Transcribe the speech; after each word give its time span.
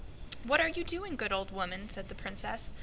"What 0.45 0.59
are 0.59 0.67
you 0.69 0.83
doing, 0.83 1.15
good 1.15 1.31
old 1.31 1.51
woman?" 1.51 1.87
said 1.87 2.09
the 2.09 2.15
Princess. 2.15 2.73